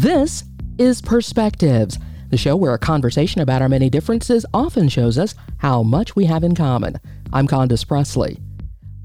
[0.00, 0.44] This
[0.78, 1.98] is Perspectives,
[2.30, 6.24] the show where a conversation about our many differences often shows us how much we
[6.24, 6.98] have in common.
[7.34, 8.38] I'm Condace Pressley.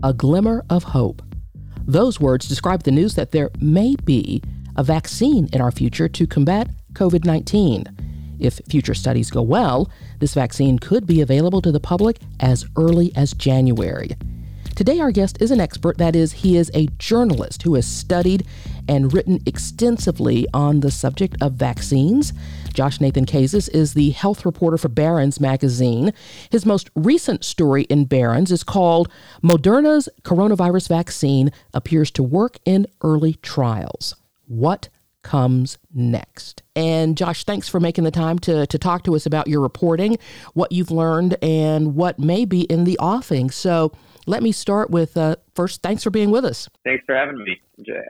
[0.03, 1.21] A glimmer of hope.
[1.85, 4.41] Those words describe the news that there may be
[4.77, 8.37] a vaccine in our future to combat COVID 19.
[8.39, 13.11] If future studies go well, this vaccine could be available to the public as early
[13.17, 14.11] as January.
[14.75, 15.97] Today, our guest is an expert.
[15.97, 18.45] That is, he is a journalist who has studied
[18.87, 22.33] and written extensively on the subject of vaccines.
[22.73, 26.13] Josh Nathan Kazis is the health reporter for Barron's magazine.
[26.49, 29.09] His most recent story in Barron's is called
[29.41, 34.15] Moderna's Coronavirus Vaccine Appears to Work in Early Trials.
[34.47, 34.89] What
[35.25, 36.61] comes next.
[36.75, 40.19] And Josh, thanks for making the time to, to talk to us about your reporting,
[40.53, 43.49] what you've learned, and what may be in the offing.
[43.49, 43.91] So,
[44.25, 46.69] let me start with uh, first, thanks for being with us.
[46.83, 47.61] Thanks for having me.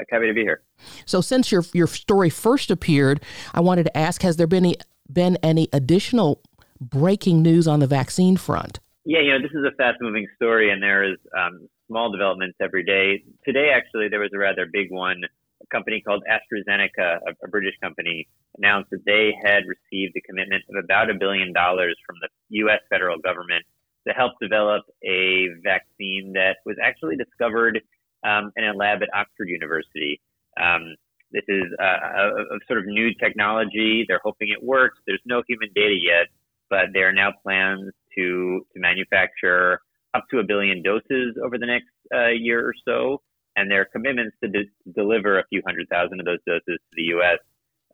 [0.10, 0.62] Happy to be here.
[1.06, 3.22] So, since your your story first appeared,
[3.54, 4.76] I wanted to ask: Has there been any,
[5.12, 6.42] been any additional
[6.80, 8.80] breaking news on the vaccine front?
[9.06, 12.58] Yeah, you know, this is a fast moving story, and there is um, small developments
[12.60, 13.24] every day.
[13.46, 15.22] Today, actually, there was a rather big one.
[15.62, 20.64] A company called AstraZeneca, a, a British company, announced that they had received a commitment
[20.70, 22.30] of about a billion dollars from the
[22.66, 22.82] U.S.
[22.90, 23.66] federal government
[24.08, 27.82] to help develop a vaccine that was actually discovered
[28.26, 30.22] um, in a lab at Oxford University.
[30.60, 30.96] Um,
[31.32, 34.06] this is a, a, a, sort of new technology.
[34.08, 35.00] They're hoping it works.
[35.06, 36.28] There's no human data yet,
[36.70, 39.82] but there are now plans to to manufacture
[40.14, 43.22] up to a billion doses over the next uh, year or so,
[43.56, 46.96] and there are commitments to de- deliver a few hundred thousand of those doses to
[46.96, 47.40] the U.S.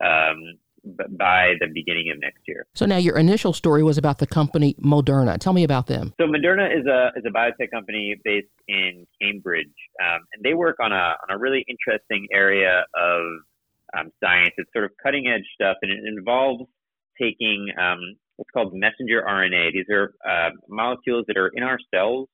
[0.00, 2.66] Um, by the beginning of next year.
[2.74, 5.38] So now your initial story was about the company Moderna.
[5.38, 6.12] Tell me about them.
[6.20, 10.76] So Moderna is a is a biotech company based in Cambridge, um, and they work
[10.80, 13.22] on a on a really interesting area of
[13.96, 14.52] um, science.
[14.56, 16.64] It's sort of cutting edge stuff, and it involves
[17.20, 18.00] taking um,
[18.36, 19.72] what's called messenger RNA.
[19.72, 22.28] These are uh, molecules that are in our cells.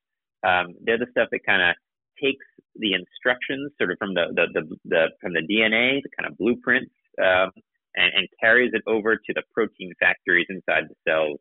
[0.47, 1.77] Um, they're the stuff that kind of
[2.23, 2.44] takes
[2.77, 6.39] the instructions, sort of from the the, the, the from the DNA, the kind of
[6.39, 6.93] blueprints
[7.23, 7.50] um,
[7.99, 11.39] and, and carries it over to the protein factories inside the cells.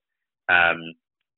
[0.49, 0.81] Um,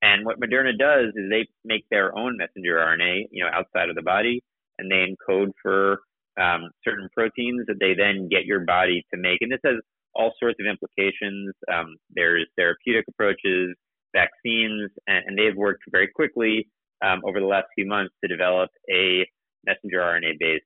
[0.02, 3.96] and what Moderna does is they make their own messenger RNA, you know, outside of
[3.96, 4.42] the body,
[4.78, 6.00] and they encode for
[6.40, 9.40] um, certain proteins that they then get your body to make.
[9.42, 9.76] And this has
[10.16, 11.54] all sorts of implications.
[11.72, 13.76] Um, there's therapeutic approaches,
[14.16, 16.70] vaccines, and, and they've worked very quickly
[17.04, 19.28] um, over the last few months to develop a
[19.66, 20.64] messenger RNA-based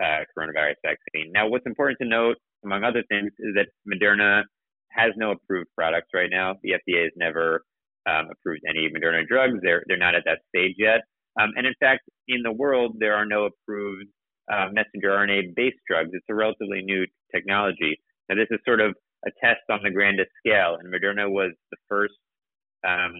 [0.00, 1.32] uh, coronavirus vaccine.
[1.32, 4.42] Now, what's important to note among other things, is that Moderna
[4.90, 6.54] has no approved products right now.
[6.62, 7.62] The FDA has never
[8.08, 9.58] um, approved any Moderna drugs.
[9.62, 11.00] They're they're not at that stage yet.
[11.40, 14.08] Um, and in fact, in the world, there are no approved
[14.52, 16.10] uh, messenger RNA based drugs.
[16.12, 18.00] It's a relatively new technology.
[18.28, 18.94] Now, this is sort of
[19.26, 22.14] a test on the grandest scale, and Moderna was the first
[22.86, 23.12] um,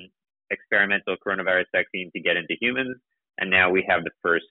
[0.50, 2.96] experimental coronavirus vaccine to get into humans,
[3.38, 4.46] and now we have the first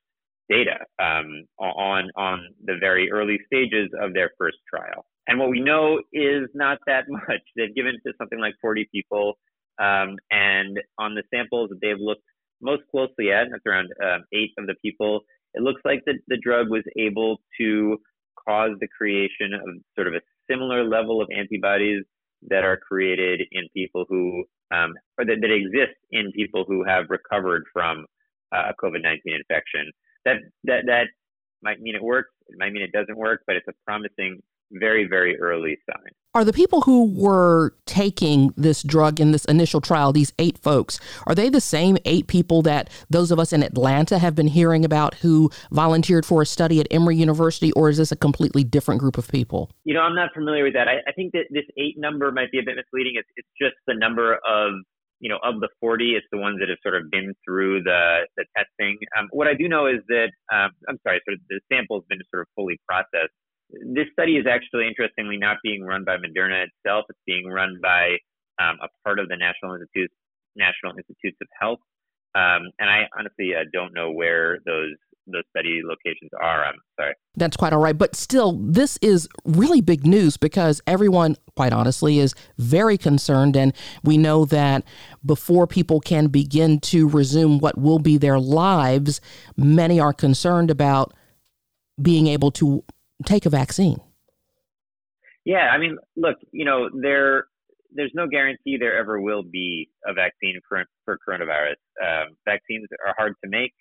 [0.49, 5.05] data um, on on the very early stages of their first trial.
[5.27, 7.41] And what we know is not that much.
[7.55, 9.33] They've given to something like 40 people,
[9.79, 12.23] um, and on the samples that they've looked
[12.61, 15.21] most closely at, that's around um, eight of the people,
[15.53, 17.97] it looks like the, the drug was able to
[18.47, 22.03] cause the creation of sort of a similar level of antibodies
[22.49, 27.05] that are created in people who, um, or that, that exist in people who have
[27.09, 28.05] recovered from
[28.55, 29.91] uh, a COVID-19 infection
[30.27, 31.07] that that that
[31.63, 32.29] might mean it works.
[32.47, 36.11] It might mean it doesn't work, but it's a promising, very very early sign.
[36.33, 40.99] Are the people who were taking this drug in this initial trial, these eight folks,
[41.25, 44.85] are they the same eight people that those of us in Atlanta have been hearing
[44.85, 48.99] about who volunteered for a study at Emory University, or is this a completely different
[48.99, 49.71] group of people?
[49.83, 50.87] You know, I'm not familiar with that.
[50.87, 53.13] I, I think that this eight number might be a bit misleading.
[53.15, 54.73] It's, it's just the number of
[55.19, 58.27] you know, of the 40, it's the ones that have sort of been through the,
[58.37, 58.97] the testing.
[59.17, 62.05] Um, what I do know is that, um, I'm sorry, sort of the sample has
[62.07, 63.33] been sort of fully processed.
[63.69, 67.05] This study is actually, interestingly, not being run by Moderna itself.
[67.09, 68.17] It's being run by
[68.61, 70.13] um, a part of the National Institutes,
[70.55, 71.79] National Institutes of Health.
[72.35, 74.95] Um, and I honestly uh, don't know where those
[75.27, 76.65] the study locations are.
[76.65, 77.13] I'm sorry.
[77.35, 77.97] That's quite all right.
[77.97, 83.55] But still, this is really big news because everyone, quite honestly, is very concerned.
[83.55, 84.83] And we know that
[85.25, 89.21] before people can begin to resume what will be their lives,
[89.55, 91.13] many are concerned about
[92.01, 92.83] being able to
[93.25, 93.99] take a vaccine.
[95.45, 97.45] Yeah, I mean, look, you know, there
[97.93, 101.79] there's no guarantee there ever will be a vaccine for for coronavirus.
[102.03, 103.73] Um, vaccines are hard to make.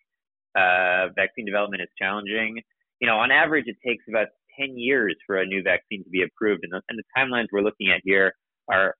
[0.56, 2.60] Uh, vaccine development is challenging.
[3.00, 6.22] You know, on average, it takes about 10 years for a new vaccine to be
[6.22, 6.64] approved.
[6.64, 8.32] And the, and the timelines we're looking at here
[8.70, 8.94] are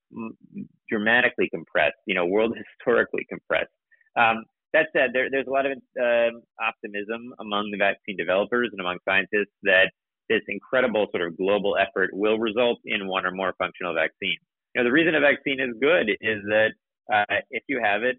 [0.88, 3.72] dramatically compressed, you know, world historically compressed.
[4.16, 6.30] Um, that said, there, there's a lot of uh,
[6.60, 9.90] optimism among the vaccine developers and among scientists that
[10.28, 14.40] this incredible sort of global effort will result in one or more functional vaccines.
[14.74, 16.72] You know, the reason a vaccine is good is that
[17.12, 18.16] uh, if you have it,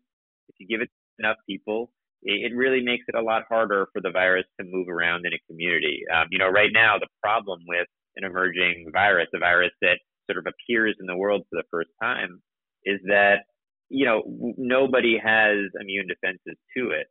[0.50, 1.92] if you give it to enough people,
[2.24, 5.40] it, really makes it a lot harder for the virus to move around in a
[5.50, 6.02] community.
[6.14, 10.00] Um, you know, right now the problem with an emerging virus, a virus that
[10.30, 12.42] sort of appears in the world for the first time,
[12.84, 13.46] is that
[13.90, 14.24] you know
[14.58, 17.08] nobody has immune defenses to it.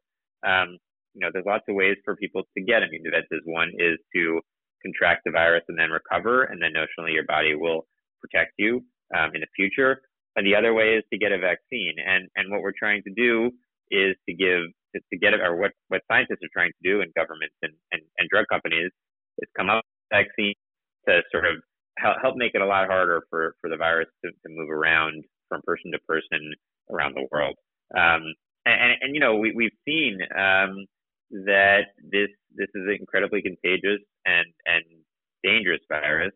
[0.47, 0.79] Um,
[1.15, 3.41] you know, there's lots of ways for people to get immune defenses.
[3.45, 4.41] One is to
[4.83, 7.87] contract the virus and then recover, and then notionally your body will
[8.21, 8.83] protect you
[9.17, 10.03] um, in the future.
[10.37, 11.95] And the other way is to get a vaccine.
[12.05, 13.51] And and what we're trying to do
[13.91, 14.65] is to give
[14.97, 17.73] to, to get it, or what what scientists are trying to do, and governments and,
[17.93, 18.91] and, and drug companies
[19.39, 20.55] is come up with vaccine
[21.09, 21.57] to sort of
[21.99, 25.25] help, help make it a lot harder for for the virus to, to move around
[25.49, 26.55] from person to person
[26.91, 27.55] around the world.
[27.95, 28.35] Um,
[28.65, 30.87] and, and, and you know we we've seen um,
[31.31, 34.85] that this this is an incredibly contagious and and
[35.45, 36.33] dangerous virus.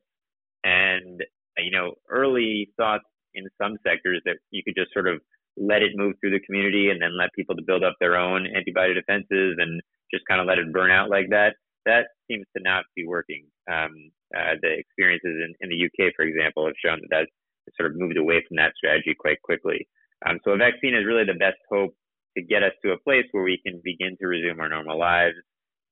[0.62, 1.22] And
[1.58, 3.04] you know, early thoughts
[3.34, 5.20] in some sectors that you could just sort of
[5.56, 8.46] let it move through the community and then let people to build up their own
[8.46, 9.80] antibody defenses and
[10.12, 11.54] just kind of let it burn out like that.
[11.86, 13.46] That seems to not be working.
[13.70, 13.92] Um,
[14.36, 17.98] uh, the experiences in, in the UK, for example, have shown that that's sort of
[17.98, 19.88] moved away from that strategy quite quickly.
[20.26, 21.94] Um, so a vaccine is really the best hope
[22.36, 25.36] to get us to a place where we can begin to resume our normal lives.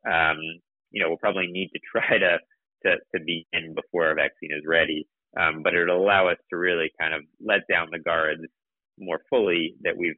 [0.06, 0.38] Um,
[0.90, 2.38] you know, we'll probably need to try to,
[2.84, 5.06] to, to begin before our vaccine is ready.
[5.38, 8.40] Um, but it'll allow us to really kind of let down the guards
[9.00, 10.16] more fully that we've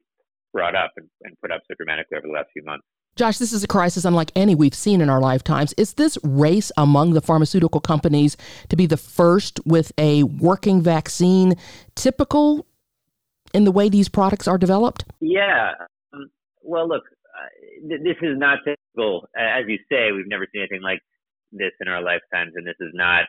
[0.52, 2.84] brought up and, and put up so dramatically over the last few months.
[3.16, 5.72] Josh, this is a crisis unlike any we've seen in our lifetimes.
[5.74, 8.36] Is this race among the pharmaceutical companies
[8.68, 11.54] to be the first with a working vaccine
[11.96, 12.66] typical
[13.52, 15.04] in the way these products are developed?
[15.20, 15.72] Yeah,
[16.62, 17.02] well, look,
[17.34, 19.28] uh, th- this is not typical.
[19.36, 21.00] As you say, we've never seen anything like
[21.52, 23.24] this in our lifetimes, and this is not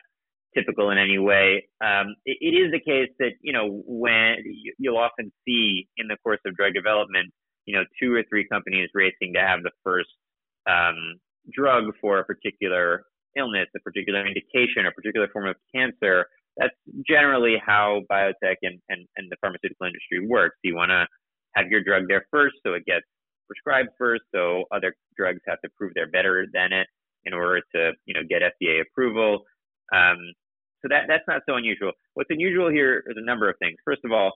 [0.54, 1.66] typical in any way.
[1.82, 4.36] Um, it, it is the case that you know when
[4.78, 7.32] you'll often see in the course of drug development,
[7.66, 10.10] you know, two or three companies racing to have the first
[10.68, 11.18] um,
[11.52, 13.04] drug for a particular
[13.36, 16.26] illness, a particular indication, a particular form of cancer.
[16.56, 16.74] That's
[17.08, 20.56] generally how biotech and, and, and the pharmaceutical industry works.
[20.62, 21.06] You want to
[21.54, 23.06] have your drug there first, so it gets
[23.46, 26.86] prescribed first, so other drugs have to prove they're better than it
[27.24, 29.44] in order to, you know, get FDA approval.
[29.94, 30.18] Um,
[30.82, 31.92] so that that's not so unusual.
[32.14, 33.76] What's unusual here is a number of things.
[33.84, 34.32] First of all,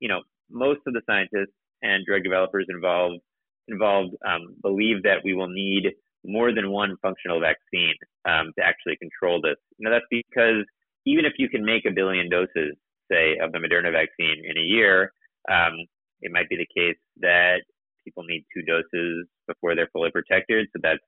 [0.00, 0.20] you know,
[0.50, 3.20] most of the scientists and drug developers involved
[3.68, 5.92] involved um, believe that we will need
[6.24, 7.94] more than one functional vaccine
[8.28, 9.56] um, to actually control this.
[9.78, 10.64] Now that's because
[11.06, 12.74] even if you can make a billion doses,
[13.10, 15.12] say, of the Moderna vaccine in a year,
[15.48, 15.74] um,
[16.20, 17.62] it might be the case that
[18.04, 20.66] people need two doses before they're fully protected.
[20.72, 21.02] So that's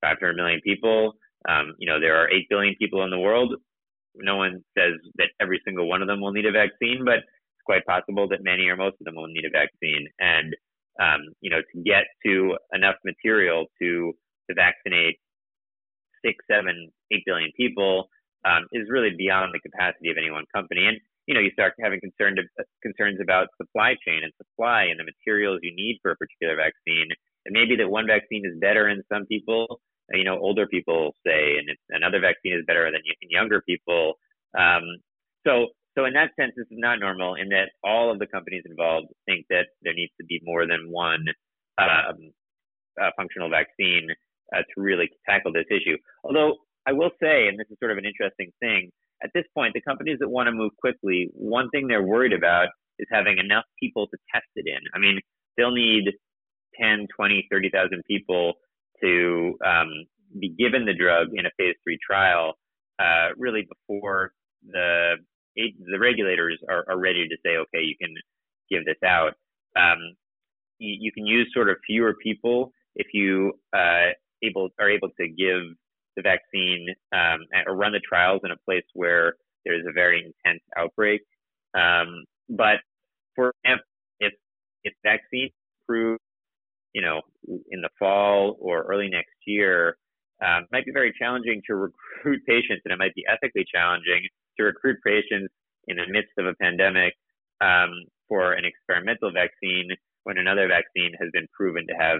[0.00, 1.14] 500 million people.
[1.48, 3.54] Um, you know, there are 8 billion people in the world.
[4.14, 7.64] No one says that every single one of them will need a vaccine, but it's
[7.66, 10.06] quite possible that many or most of them will need a vaccine.
[10.18, 10.54] And,
[11.00, 14.12] um, you know, to get to enough material to,
[14.48, 15.16] to vaccinate
[16.24, 18.08] six, seven, eight billion people
[18.44, 20.86] um, is really beyond the capacity of any one company.
[20.86, 22.40] And you know, you start having concerned,
[22.82, 27.08] concerns about supply chain and supply and the materials you need for a particular vaccine.
[27.44, 29.80] It may be that one vaccine is better in some people,
[30.12, 34.14] you know, older people say, and another vaccine is better than younger people.
[34.58, 34.82] Um,
[35.46, 38.62] so, so in that sense, this is not normal in that all of the companies
[38.66, 41.24] involved think that there needs to be more than one
[41.78, 42.32] um,
[43.00, 44.08] uh, functional vaccine
[44.54, 45.96] uh, to really tackle this issue.
[46.24, 48.90] Although I will say, and this is sort of an interesting thing,
[49.22, 52.68] at this point, the companies that want to move quickly, one thing they're worried about
[52.98, 54.80] is having enough people to test it in.
[54.94, 55.20] I mean,
[55.56, 56.10] they'll need
[56.80, 58.54] 10, 20, 30,000 people
[59.02, 60.06] to um,
[60.38, 62.54] be given the drug in a phase three trial,
[62.98, 64.32] uh, really before
[64.66, 65.14] the
[65.56, 68.14] the regulators are, are, ready to say, okay, you can
[68.70, 69.34] give this out.
[69.76, 70.16] Um,
[70.78, 75.28] you, you, can use sort of fewer people if you uh, able are able to
[75.28, 75.76] give
[76.16, 79.34] the vaccine um, or run the trials in a place where
[79.66, 81.20] there's a very intense outbreak.
[81.74, 82.76] Um, but
[83.34, 84.32] for if
[84.84, 85.52] if vaccines
[85.86, 86.18] prove,
[86.94, 89.96] you know, in the fall or early next year,
[90.44, 94.22] um, might be very challenging to recruit patients, and it might be ethically challenging
[94.58, 95.52] to recruit patients
[95.88, 97.14] in the midst of a pandemic
[97.60, 97.90] um,
[98.28, 99.88] for an experimental vaccine
[100.24, 102.18] when another vaccine has been proven to have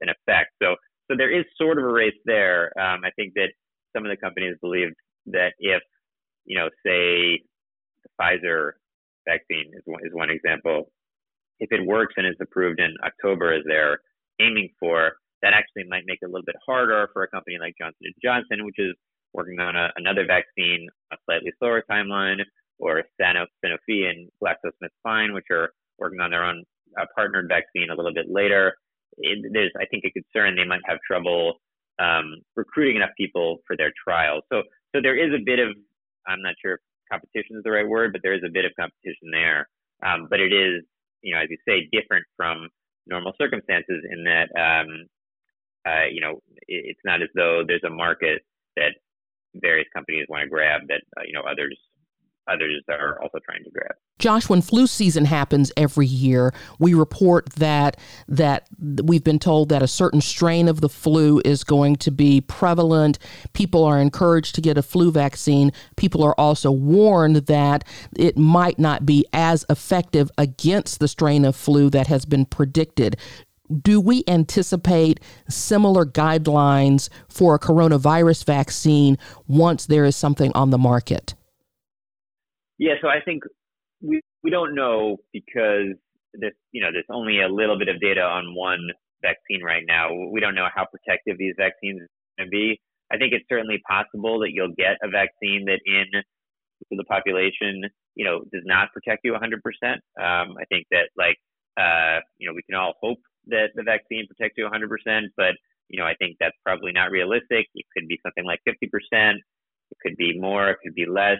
[0.00, 0.50] an effect.
[0.62, 0.76] So
[1.10, 2.70] so there is sort of a race there.
[2.78, 3.48] Um, I think that
[3.96, 4.88] some of the companies believe
[5.26, 5.82] that if,
[6.44, 7.40] you know, say
[8.04, 8.72] the Pfizer
[9.26, 10.92] vaccine is one, is one example,
[11.60, 14.00] if it works and is approved in October as they're
[14.40, 17.74] aiming for, that actually might make it a little bit harder for a company like
[17.80, 18.94] Johnson & Johnson, which is
[19.34, 22.40] working on a, another vaccine, a slightly slower timeline,
[22.78, 26.64] or Sanofi and GlaxoSmithKline, which are working on their own
[27.00, 28.74] uh, partnered vaccine a little bit later.
[29.18, 31.54] It, there's, I think, a concern they might have trouble
[31.98, 34.42] um, recruiting enough people for their trials.
[34.52, 34.62] So,
[34.94, 35.68] so there is a bit of,
[36.26, 36.80] I'm not sure if
[37.10, 39.68] competition is the right word, but there is a bit of competition there.
[40.06, 40.84] Um, but it is,
[41.22, 42.68] you know, as you say, different from
[43.08, 45.06] normal circumstances in that, um,
[45.86, 48.42] uh, you know, it, it's not as though there's a market
[48.76, 48.92] that
[49.56, 51.78] various companies want to grab that, uh, you know, others
[52.48, 53.92] others are also trying to grab.
[54.18, 58.66] Josh, when flu season happens every year, we report that that
[59.02, 63.18] we've been told that a certain strain of the flu is going to be prevalent.
[63.52, 65.72] People are encouraged to get a flu vaccine.
[65.96, 67.84] People are also warned that
[68.16, 73.16] it might not be as effective against the strain of flu that has been predicted.
[73.82, 80.78] Do we anticipate similar guidelines for a coronavirus vaccine once there is something on the
[80.78, 81.34] market?
[82.78, 83.42] Yeah, so I think
[84.00, 85.94] we we don't know because
[86.34, 88.80] this you know there's only a little bit of data on one
[89.22, 90.10] vaccine right now.
[90.32, 92.08] We don't know how protective these vaccines are
[92.38, 92.80] going to be.
[93.10, 96.06] I think it's certainly possible that you'll get a vaccine that in
[96.96, 97.82] the population,
[98.14, 99.40] you know, does not protect you 100%.
[99.92, 101.36] Um, I think that like,
[101.80, 103.18] uh, you know, we can all hope
[103.48, 105.54] that the vaccine protects you 100%, but
[105.88, 107.66] you know, I think that's probably not realistic.
[107.74, 108.76] It could be something like 50%.
[109.12, 110.70] It could be more.
[110.70, 111.38] It could be less.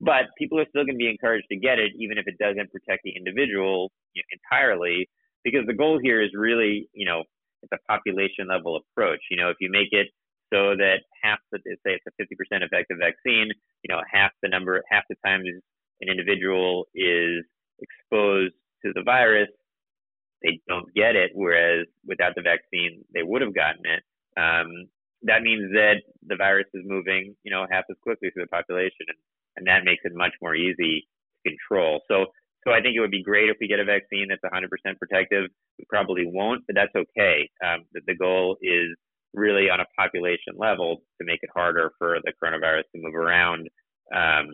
[0.00, 2.70] But people are still going to be encouraged to get it, even if it doesn't
[2.70, 3.90] protect the individual
[4.30, 5.08] entirely,
[5.44, 7.24] because the goal here is really, you know,
[7.62, 9.20] it's a population level approach.
[9.30, 10.08] You know, if you make it
[10.52, 13.50] so that half the, say it's a 50% effective vaccine,
[13.82, 15.46] you know, half the number, half the times
[16.00, 17.44] an individual is
[17.80, 19.48] exposed to the virus,
[20.42, 24.02] they don't get it, whereas without the vaccine, they would have gotten it.
[24.38, 24.88] Um,
[25.22, 29.06] that means that the virus is moving, you know, half as quickly through the population.
[29.08, 29.18] And
[29.58, 31.06] and that makes it much more easy
[31.44, 32.00] to control.
[32.08, 32.26] So,
[32.66, 35.50] so I think it would be great if we get a vaccine that's 100% protective.
[35.78, 37.48] We probably won't, but that's okay.
[37.64, 38.96] Um, the, the goal is
[39.34, 43.68] really on a population level to make it harder for the coronavirus to move around,
[44.14, 44.48] um,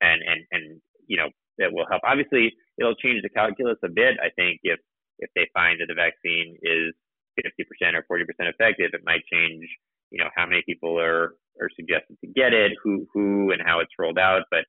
[0.00, 1.28] and and and you know
[1.58, 2.02] that will help.
[2.04, 4.16] Obviously, it'll change the calculus a bit.
[4.22, 4.78] I think if
[5.18, 6.94] if they find that the vaccine is
[7.38, 9.64] 50% or 40% effective, it might change
[10.12, 13.80] you know how many people are are suggested to get it, who who and how
[13.80, 14.42] it's rolled out.
[14.50, 14.64] But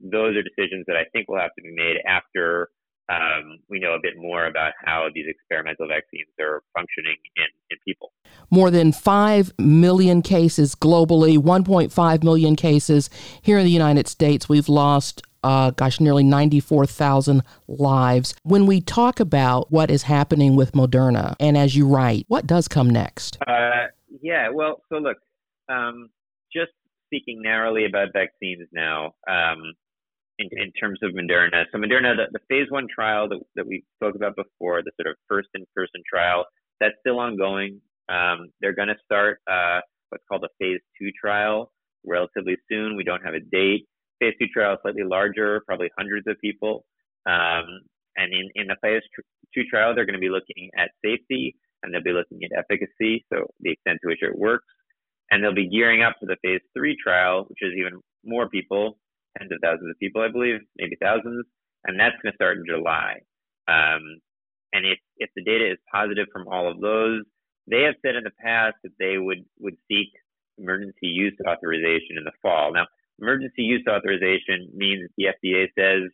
[0.00, 2.68] those are decisions that I think will have to be made after
[3.10, 7.78] um, we know a bit more about how these experimental vaccines are functioning in, in
[7.86, 8.12] people.
[8.50, 13.08] More than 5 million cases globally, 1.5 million cases
[13.40, 14.48] here in the United States.
[14.48, 18.34] We've lost, uh, gosh, nearly 94,000 lives.
[18.42, 22.68] When we talk about what is happening with Moderna, and as you write, what does
[22.68, 23.38] come next?
[23.46, 23.86] Uh,
[24.22, 25.16] yeah, well, so look,
[25.68, 26.08] um,
[26.52, 26.72] just
[27.06, 29.58] speaking narrowly about vaccines now, um,
[30.38, 31.64] in, in, terms of Moderna.
[31.72, 35.10] So Moderna, the, the, phase one trial that, that we spoke about before, the sort
[35.10, 36.44] of first in-person trial,
[36.80, 37.80] that's still ongoing.
[38.08, 41.72] Um, they're going to start uh, what's called a phase two trial
[42.06, 42.96] relatively soon.
[42.96, 43.86] We don't have a date.
[44.20, 46.84] Phase two trial is slightly larger, probably hundreds of people.
[47.26, 47.82] Um,
[48.16, 49.02] and in, in the phase
[49.54, 53.24] two trial, they're going to be looking at safety and they'll be looking at efficacy,
[53.32, 54.66] so the extent to which it works.
[55.30, 58.98] And they'll be gearing up for the phase three trial, which is even more people,
[59.36, 61.44] tens of thousands of people, I believe, maybe thousands.
[61.84, 63.20] And that's going to start in July.
[63.68, 64.20] Um,
[64.72, 67.22] and if, if the data is positive from all of those,
[67.70, 70.08] they have said in the past that they would, would seek
[70.58, 72.72] emergency use authorization in the fall.
[72.72, 72.86] Now,
[73.20, 76.10] emergency use authorization means the FDA says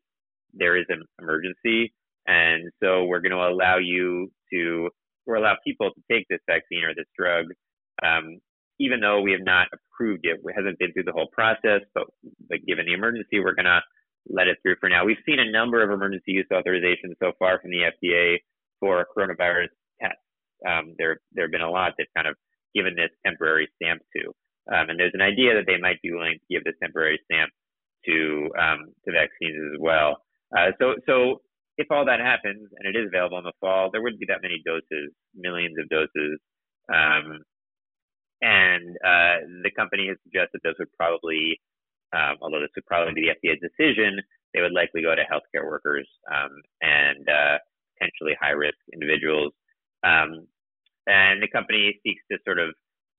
[0.53, 1.93] there is an emergency.
[2.27, 4.91] And so we're going to allow you to
[5.27, 7.47] or allow people to take this vaccine or this drug,
[8.03, 8.39] um,
[8.79, 10.41] even though we have not approved it.
[10.43, 12.05] It hasn't been through the whole process, but,
[12.49, 13.81] but given the emergency, we're going to
[14.29, 15.05] let it through for now.
[15.05, 18.39] We've seen a number of emergency use authorizations so far from the FDA
[18.81, 19.69] for coronavirus
[20.01, 20.19] tests.
[20.67, 22.37] Um, there, there have been a lot that kind of
[22.75, 24.33] given this temporary stamp to.
[24.73, 27.53] Um, and there's an idea that they might be willing to give this temporary stamp
[28.07, 30.23] to um, to vaccines as well.
[30.57, 31.41] Uh, so so
[31.77, 34.43] if all that happens and it is available in the fall, there wouldn't be that
[34.43, 36.39] many doses, millions of doses.
[36.93, 37.43] Um,
[38.43, 41.59] and uh, the company has suggested those would probably,
[42.13, 44.21] um, although this would probably be the FDA's decision,
[44.53, 47.59] they would likely go to healthcare workers um, and uh,
[47.97, 49.53] potentially high risk individuals.
[50.05, 50.47] Um,
[51.07, 52.71] and the company seeks to sort of,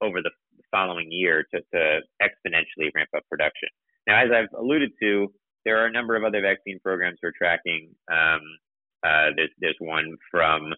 [0.01, 0.31] over the
[0.71, 3.69] following year to, to exponentially ramp up production.
[4.07, 5.33] Now, as I've alluded to,
[5.65, 7.89] there are a number of other vaccine programs we're tracking.
[8.11, 8.41] Um,
[9.03, 10.73] uh, there's, there's one from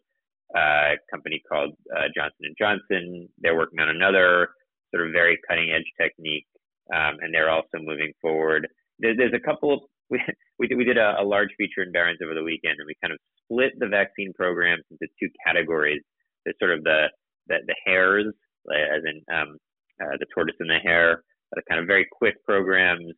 [0.56, 3.30] uh, a company called uh, Johnson and Johnson.
[3.40, 4.50] They're working on another
[4.94, 6.48] sort of very cutting edge technique,
[6.94, 8.68] um, and they're also moving forward.
[9.00, 9.90] There, there's a couple.
[10.10, 10.24] We
[10.58, 12.96] we did, we did a, a, large feature in Barron's over the weekend, and we
[13.04, 16.00] kind of split the vaccine programs into two categories.
[16.46, 17.08] There's sort of the
[17.48, 18.34] the, the hares,
[18.72, 19.58] as in um,
[20.02, 23.12] uh, the tortoise and the hare, the kind of very quick programs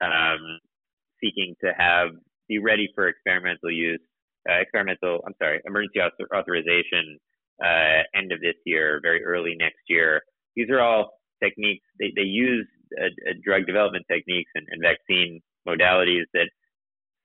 [0.00, 0.40] um,
[1.22, 2.10] seeking to have
[2.48, 4.00] be ready for experimental use,
[4.48, 5.20] uh, experimental.
[5.26, 7.18] I'm sorry, emergency author- authorization
[7.62, 10.22] uh, end of this year, very early next year.
[10.56, 11.10] These are all
[11.42, 11.84] techniques.
[11.98, 12.66] They they use
[13.44, 16.48] drug development techniques and, and vaccine modalities that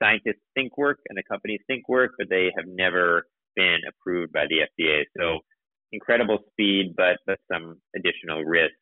[0.01, 3.25] scientists think work and the companies think work, but they have never
[3.55, 5.03] been approved by the FDA.
[5.17, 5.39] So
[5.91, 8.75] incredible speed, but but some additional risk.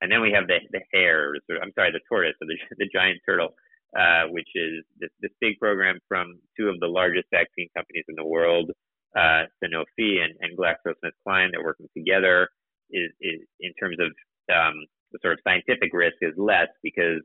[0.00, 2.88] And then we have the the hare, or I'm sorry, the tortoise, or the the
[2.92, 3.54] giant turtle,
[3.98, 8.16] uh, which is this, this big program from two of the largest vaccine companies in
[8.16, 8.70] the world,
[9.16, 11.52] uh, Sanofi and, and GlaxoSmithKline.
[11.52, 12.48] that are working together.
[12.90, 14.08] Is, is in terms of
[14.54, 14.74] um,
[15.12, 17.22] the sort of scientific risk is less because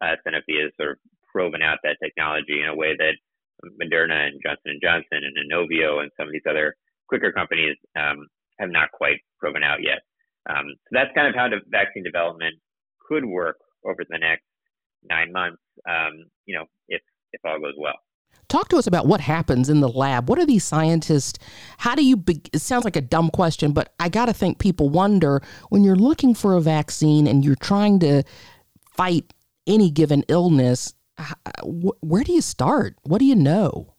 [0.00, 0.98] uh, Sanofi has sort of
[1.30, 3.14] proven out that technology in a way that
[3.80, 6.74] Moderna and Johnson and Johnson and Inovio and some of these other
[7.08, 8.26] quicker companies um,
[8.58, 10.00] have not quite proven out yet.
[10.48, 12.54] Um, so that's kind of how the vaccine development
[13.06, 14.44] could work over the next
[15.08, 15.61] nine months.
[15.88, 16.12] Um,
[16.46, 17.02] you know, if
[17.32, 17.96] if all goes well.
[18.48, 20.28] Talk to us about what happens in the lab.
[20.28, 21.38] What are these scientists?
[21.78, 22.16] How do you?
[22.16, 25.84] Be, it sounds like a dumb question, but I got to think people wonder when
[25.84, 28.22] you're looking for a vaccine and you're trying to
[28.94, 29.32] fight
[29.66, 30.94] any given illness.
[31.64, 32.96] Where do you start?
[33.04, 33.94] What do you know?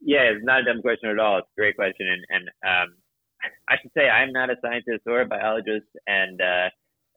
[0.00, 1.38] Yeah, it's not a dumb question at all.
[1.38, 2.96] It's a great question, and, and um,
[3.68, 6.68] I should say I'm not a scientist or a biologist, and uh,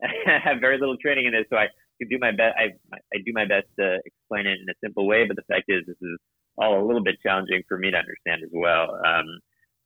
[0.03, 1.67] I have very little training in this, so I
[2.05, 2.55] do my best.
[2.57, 5.65] I I do my best to explain it in a simple way, but the fact
[5.67, 6.17] is, this is
[6.57, 8.93] all a little bit challenging for me to understand as well.
[9.05, 9.25] Um,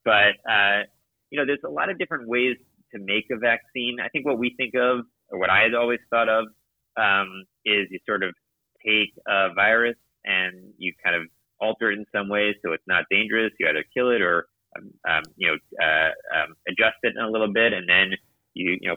[0.04, 0.84] but uh,
[1.30, 2.56] you know, there's a lot of different ways
[2.92, 3.96] to make a vaccine.
[4.02, 6.44] I think what we think of, or what I had always thought of,
[6.96, 8.34] um, is you sort of
[8.84, 11.22] take a virus and you kind of
[11.60, 13.52] alter it in some way so it's not dangerous.
[13.58, 14.46] You either kill it or
[14.76, 18.16] um, um, you know uh, um, adjust it a little bit, and then
[18.54, 18.96] you you know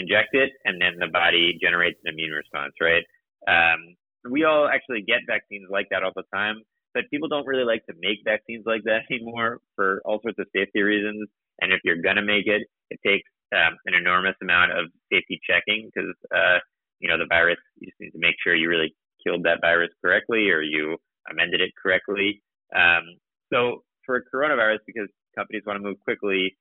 [0.00, 3.04] inject it, and then the body generates an immune response, right?
[3.46, 3.96] Um,
[4.28, 7.84] we all actually get vaccines like that all the time, but people don't really like
[7.86, 11.28] to make vaccines like that anymore for all sorts of safety reasons.
[11.60, 15.90] And if you're gonna make it, it takes um, an enormous amount of safety checking
[15.92, 16.58] because uh,
[17.00, 17.58] you know the virus.
[17.78, 20.96] You just need to make sure you really killed that virus correctly or you
[21.30, 22.42] amended it correctly.
[22.74, 23.20] Um,
[23.52, 26.56] so for coronavirus, because companies want to move quickly,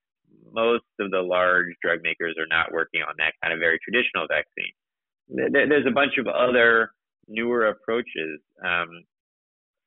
[0.53, 4.27] most of the large drug makers are not working on that kind of very traditional
[4.27, 4.73] vaccine.
[5.29, 6.91] There's a bunch of other
[7.27, 8.41] newer approaches.
[8.65, 9.05] Um,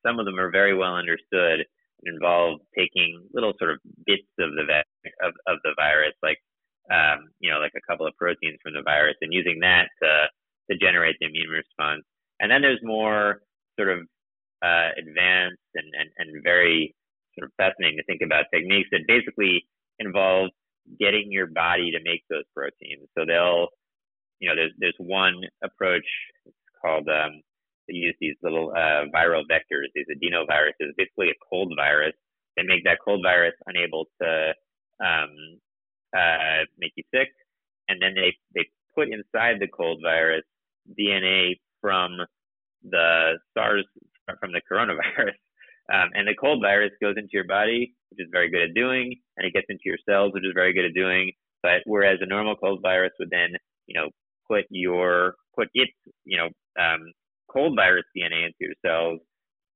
[0.05, 1.65] some of them are very well understood
[2.03, 4.83] and involve taking little sort of bits of the
[5.21, 6.39] of, of the virus, like
[6.91, 10.27] um, you know, like a couple of proteins from the virus, and using that to
[10.71, 12.03] to generate the immune response.
[12.39, 13.41] And then there's more
[13.77, 13.99] sort of
[14.63, 16.95] uh, advanced and, and, and very
[17.37, 19.65] sort of fascinating to think about techniques that basically
[20.03, 20.49] involve
[20.99, 23.07] getting your body to make those proteins.
[23.17, 23.67] So they'll,
[24.39, 26.05] you know, there's there's one approach.
[26.45, 27.41] It's called um,
[27.87, 32.13] they use these little uh, viral vectors, these adenoviruses, basically a cold virus.
[32.55, 34.53] They make that cold virus unable to
[35.03, 35.59] um,
[36.15, 37.29] uh, make you sick,
[37.89, 40.43] and then they they put inside the cold virus
[40.99, 42.17] DNA from
[42.83, 43.85] the SARS
[44.39, 45.33] from the coronavirus.
[45.91, 49.15] Um, and the cold virus goes into your body, which is very good at doing,
[49.37, 51.31] and it gets into your cells, which is very good at doing.
[51.61, 53.55] But whereas a normal cold virus would then,
[53.87, 54.09] you know,
[54.47, 55.91] put your put its,
[56.25, 57.11] you know, um,
[57.51, 59.19] cold virus DNA into your cells,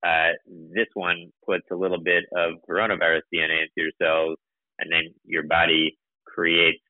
[0.06, 0.30] uh,
[0.74, 4.36] this one puts a little bit of coronavirus DNA into your cells,
[4.78, 6.82] and then your body creates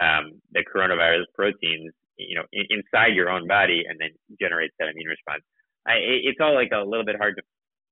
[0.00, 4.88] um, the coronavirus proteins, you know, in, inside your own body, and then generates that
[4.88, 5.42] immune response.
[5.86, 7.42] I, it's all like a little bit hard to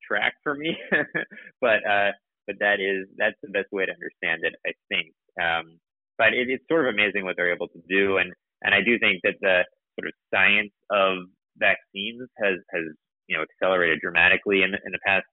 [0.09, 0.77] track for me,
[1.61, 2.11] but uh,
[2.49, 5.13] but that is that's the best way to understand it, I think.
[5.37, 5.79] Um,
[6.17, 8.99] but it, it's sort of amazing what they're able to do, and and I do
[8.99, 9.63] think that the
[10.01, 12.85] sort of science of vaccines has has
[13.29, 15.27] you know accelerated dramatically in in the past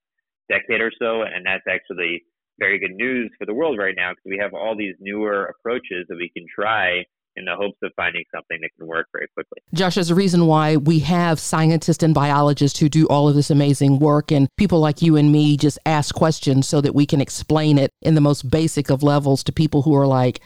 [0.49, 2.21] decade or so, and that's actually
[2.59, 6.05] very good news for the world right now because we have all these newer approaches
[6.07, 7.03] that we can try
[7.35, 9.59] in the hopes of finding something that can work very quickly.
[9.73, 13.49] Josh, there's a reason why we have scientists and biologists who do all of this
[13.49, 17.21] amazing work, and people like you and me just ask questions so that we can
[17.21, 20.41] explain it in the most basic of levels to people who are like,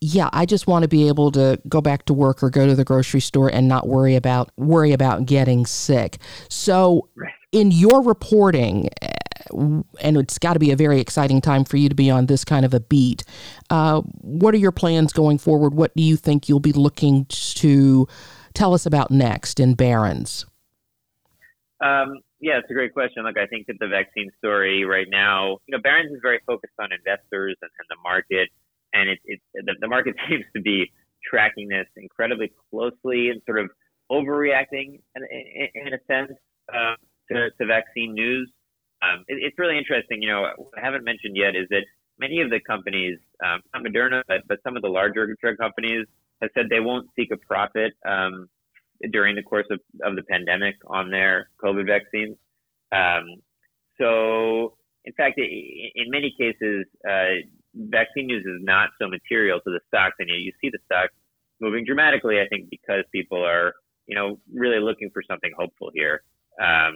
[0.00, 2.74] yeah, I just want to be able to go back to work or go to
[2.74, 6.18] the grocery store and not worry about worry about getting sick.
[6.48, 7.08] So,
[7.52, 8.90] in your reporting,
[9.50, 12.44] and it's got to be a very exciting time for you to be on this
[12.44, 13.24] kind of a beat.
[13.70, 15.74] Uh, what are your plans going forward?
[15.74, 18.06] What do you think you'll be looking to
[18.54, 20.46] tell us about next in Barron's?
[21.82, 23.24] Um, yeah, it's a great question.
[23.24, 26.74] Look, I think that the vaccine story right now, you know, Barron's is very focused
[26.80, 28.48] on investors and, and the market
[28.96, 30.92] and it, it the, the market seems to be
[31.28, 33.70] tracking this incredibly closely and sort of
[34.10, 36.38] overreacting in, in, in a sense
[36.72, 36.94] uh,
[37.30, 38.50] to, to, vaccine news.
[39.02, 40.22] Um, it, it's really interesting.
[40.22, 41.84] You know, what I haven't mentioned yet is that
[42.18, 46.06] many of the companies, um, not Moderna, but, but some of the larger drug companies,
[46.40, 48.48] have said they won't seek a profit um,
[49.10, 52.36] during the course of, of the pandemic on their COVID vaccines.
[52.92, 53.40] Um,
[53.98, 57.40] so, in fact, in many cases, uh,
[57.74, 61.12] vaccine news is not so material to the stocks, and you, you see the stocks
[61.60, 62.40] moving dramatically.
[62.40, 63.74] I think because people are,
[64.06, 66.22] you know, really looking for something hopeful here.
[66.60, 66.94] Um,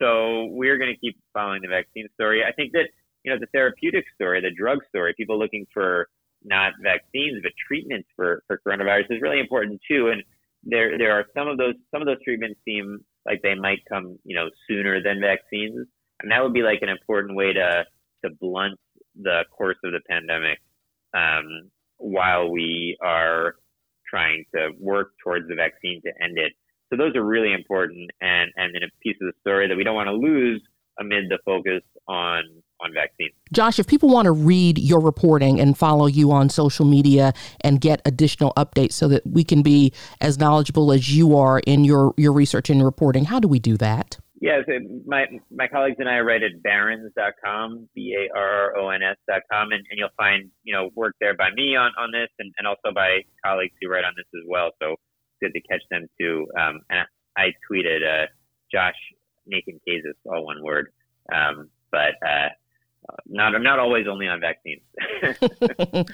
[0.00, 2.42] so we're going to keep following the vaccine story.
[2.44, 2.88] I think that
[3.24, 6.08] you know the therapeutic story, the drug story, people looking for
[6.44, 10.08] not vaccines but treatments for for coronavirus is really important too.
[10.08, 10.22] And
[10.62, 14.18] there there are some of those some of those treatments seem like they might come
[14.24, 15.86] you know sooner than vaccines,
[16.22, 17.84] and that would be like an important way to
[18.24, 18.78] to blunt
[19.20, 20.58] the course of the pandemic
[21.14, 23.54] um, while we are
[24.08, 26.52] trying to work towards the vaccine to end it.
[26.90, 29.84] So those are really important and, and then a piece of the story that we
[29.84, 30.62] don't want to lose
[30.98, 32.42] amid the focus on
[32.80, 33.32] on vaccines.
[33.52, 37.80] Josh, if people want to read your reporting and follow you on social media and
[37.80, 42.12] get additional updates so that we can be as knowledgeable as you are in your,
[42.16, 44.18] your research and reporting, how do we do that?
[44.38, 44.72] Yeah, so
[45.06, 49.72] my my colleagues and I write at barrons.com, B A R R O N S.com,
[49.72, 52.66] and, and you'll find you know work there by me on, on this, and, and
[52.66, 54.72] also by colleagues who write on this as well.
[54.82, 54.96] So
[55.40, 56.46] good to catch them too.
[56.58, 58.26] Um, and I tweeted uh,
[58.72, 58.94] Josh
[59.46, 60.88] Nathan Kazis, all one word,
[61.32, 62.48] um, but uh,
[63.26, 64.82] not I'm not always only on vaccines.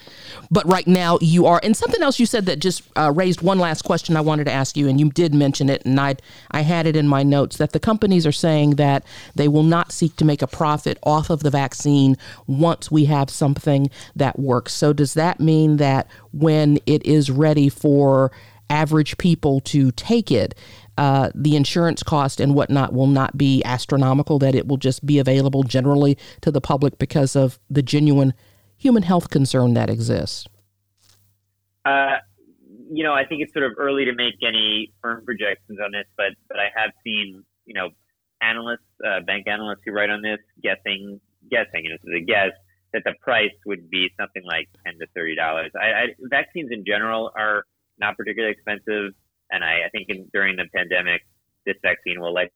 [0.51, 1.61] but right now you are.
[1.63, 4.53] And something else you said that just uh, raised one last question I wanted to
[4.53, 6.17] ask you, and you did mention it, and I
[6.51, 9.05] I had it in my notes that the companies are saying that
[9.35, 13.31] they will not seek to make a profit off of the vaccine once we have
[13.31, 14.73] something that works.
[14.73, 18.33] So does that mean that when it is ready for
[18.73, 20.55] average people to take it,
[20.97, 25.19] uh, the insurance cost and whatnot will not be astronomical, that it will just be
[25.19, 28.33] available generally to the public because of the genuine
[28.77, 30.47] human health concern that exists?
[31.85, 32.17] Uh,
[32.91, 36.07] you know, I think it's sort of early to make any firm projections on this,
[36.17, 37.91] but but I have seen, you know,
[38.41, 42.53] analysts, uh, bank analysts who write on this, guessing, guessing, and this is a guess,
[42.93, 45.71] that the price would be something like ten to thirty dollars.
[45.75, 47.65] I, I, vaccines in general are
[48.03, 49.15] not particularly expensive.
[49.51, 51.23] And I, I think in, during the pandemic,
[51.65, 52.49] this vaccine will live,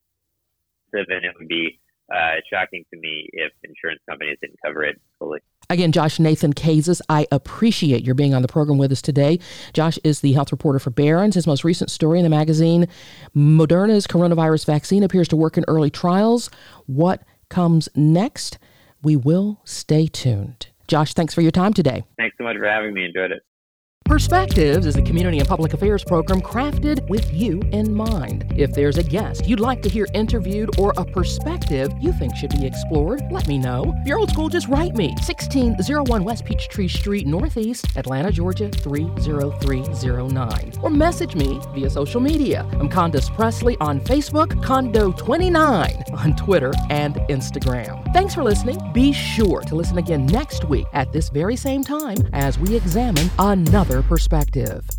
[0.93, 1.79] and it would be
[2.13, 5.39] uh, shocking to me if insurance companies didn't cover it fully.
[5.69, 9.39] Again, Josh Nathan Kazis, I appreciate your being on the program with us today.
[9.73, 11.35] Josh is the health reporter for Barron's.
[11.35, 12.87] His most recent story in the magazine,
[13.35, 16.49] Moderna's coronavirus vaccine appears to work in early trials.
[16.85, 18.57] What comes next?
[19.03, 20.67] We will stay tuned.
[20.87, 22.05] Josh, thanks for your time today.
[22.17, 23.03] Thanks so much for having me.
[23.03, 23.43] Enjoyed it.
[24.17, 28.51] Perspectives is a community and public affairs program crafted with you in mind.
[28.57, 32.49] If there's a guest you'd like to hear interviewed or a perspective you think should
[32.49, 33.93] be explored, let me know.
[33.97, 40.71] If you're old school, just write me 1601 West Peachtree Street, Northeast, Atlanta, Georgia 30309.
[40.81, 42.65] Or message me via social media.
[42.79, 48.11] I'm Condace Pressley on Facebook, Condo29 on Twitter and Instagram.
[48.13, 48.79] Thanks for listening.
[48.93, 53.29] Be sure to listen again next week at this very same time as we examine
[53.37, 54.96] another perspective.